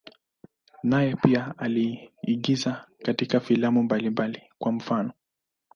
Naye 0.83 1.15
pia 1.15 1.53
aliigiza 1.57 2.87
katika 3.03 3.39
filamu 3.39 3.83
mbalimbali, 3.83 4.43
kwa 4.59 4.71
mfano. 4.71 5.13